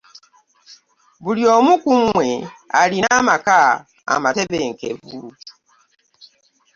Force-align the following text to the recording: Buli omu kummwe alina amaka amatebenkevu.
Buli 1.23 1.43
omu 1.55 1.73
kummwe 1.83 2.29
alina 2.81 3.09
amaka 3.19 3.59
amatebenkevu. 4.13 5.19